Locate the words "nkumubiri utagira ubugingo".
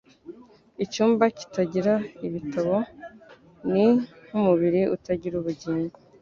4.27-5.97